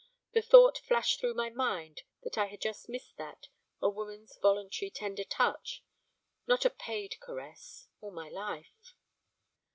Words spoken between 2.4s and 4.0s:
had just missed that, a